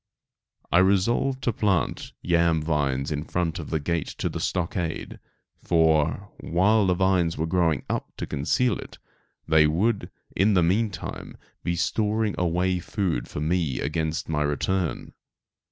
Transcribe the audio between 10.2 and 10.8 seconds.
in the